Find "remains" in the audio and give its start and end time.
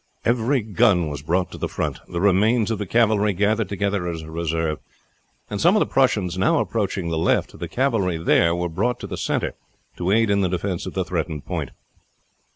2.19-2.71